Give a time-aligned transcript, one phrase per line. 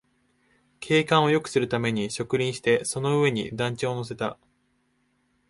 [0.79, 4.39] 景観をよくするために植林して、その上に団地を乗せた